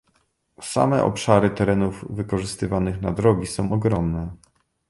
[0.61, 4.31] Same obszary terenów wykorzystywanych na drogi są ogromne